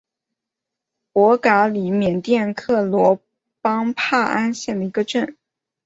[1.13, 3.19] 博嘎里缅甸克伦
[3.61, 5.37] 邦帕安县的一个镇。